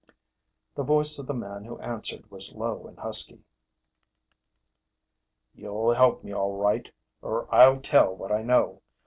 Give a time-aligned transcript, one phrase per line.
[0.73, 3.43] The voice of the man who answered was low and husky.
[5.53, 8.81] "You'll help me all right, or I'll tell what I know!